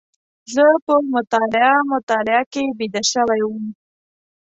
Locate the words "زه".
0.53-0.65